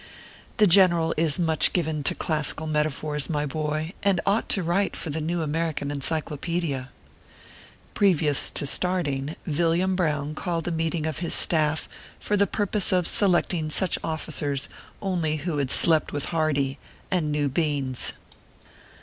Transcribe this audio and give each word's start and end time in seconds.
The 0.57 0.65
General 0.65 1.13
is 1.15 1.37
much 1.37 1.73
given 1.73 2.01
to 2.05 2.15
classical 2.15 2.65
metaphors, 2.65 3.29
my 3.29 3.45
boy, 3.45 3.93
and 4.01 4.19
ought 4.25 4.49
to 4.49 4.63
write 4.63 4.95
for 4.95 5.11
the 5.11 5.21
new 5.21 5.43
American 5.43 5.91
Encyclopedia. 5.91 6.89
Previous 7.93 8.49
to 8.49 8.65
starting, 8.65 9.35
Villiain 9.45 9.95
Brown 9.95 10.33
called 10.33 10.67
a 10.67 10.71
meet 10.71 10.95
ing 10.95 11.05
of 11.05 11.19
his 11.19 11.35
staff, 11.35 11.87
for 12.19 12.35
the 12.35 12.47
purpose 12.47 12.91
of 12.91 13.05
selecting 13.07 13.69
such 13.69 13.99
officers 14.03 14.69
only 15.03 15.35
who 15.35 15.59
had 15.59 15.69
slept 15.69 16.11
with 16.11 16.25
Harclee, 16.29 16.79
and 17.11 17.31
knew 17.31 17.47
beans. 17.47 18.13